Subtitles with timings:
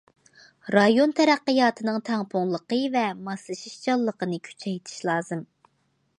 [0.75, 5.47] رايون تەرەققىياتىنىڭ تەڭپۇڭلۇقى ۋە ماسلىشىشچانلىقىنى كۈچەيتىش لازىم.